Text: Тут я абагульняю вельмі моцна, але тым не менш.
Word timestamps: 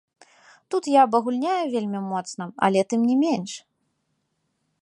Тут 0.75 0.83
я 0.99 1.03
абагульняю 1.07 1.63
вельмі 1.75 2.01
моцна, 2.09 2.43
але 2.69 2.79
тым 2.95 3.01
не 3.11 3.15
менш. 3.25 3.51